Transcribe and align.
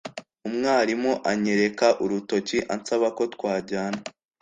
umwarimu 0.47 1.11
anyereka 1.31 1.87
urutoki 2.03 2.57
ansaba 2.73 3.07
ko 3.17 3.23
twajyana 3.33 4.01